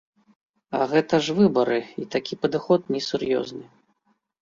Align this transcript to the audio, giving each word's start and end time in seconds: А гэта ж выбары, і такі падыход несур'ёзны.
А 0.79 0.87
гэта 0.93 1.19
ж 1.27 1.35
выбары, 1.41 1.79
і 2.05 2.09
такі 2.17 2.33
падыход 2.47 2.91
несур'ёзны. 2.99 3.65